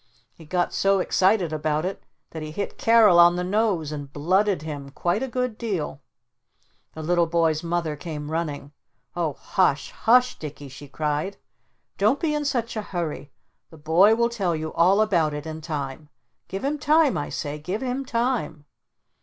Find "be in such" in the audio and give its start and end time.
12.19-12.75